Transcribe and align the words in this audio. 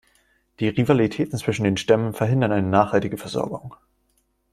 Die 0.59 0.67
Rivalitäten 0.67 1.37
zwischen 1.37 1.63
den 1.63 1.77
Stämmen 1.77 2.13
verhindern 2.15 2.51
eine 2.51 2.67
nachhaltige 2.67 3.17
Versorgung. 3.17 3.75